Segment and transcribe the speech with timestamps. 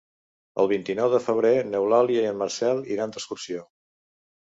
[0.61, 3.63] El vint-i-nou de febrer n'Eulàlia i en Marcel iran d'excursió.